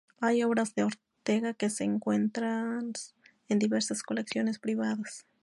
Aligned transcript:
Hay 0.19 0.41
obras 0.41 0.73
de 0.73 0.83
Ortega 0.85 1.53
que 1.53 1.69
se 1.69 1.83
encuentras 1.83 3.13
en 3.49 3.59
diversas 3.59 4.01
colecciones 4.01 4.57
privadas. 4.57 5.27